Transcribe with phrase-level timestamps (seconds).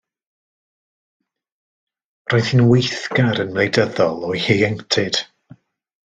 [2.33, 5.21] Roedd hi'n weithgar yn wleidyddol o'i hieuenctid.